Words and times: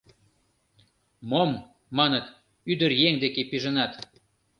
—Мом,— 1.29 1.51
маныт,— 1.97 2.25
ӱдыр 2.71 2.91
еҥ 3.07 3.13
деке 3.23 3.41
пижынат! 3.49 3.91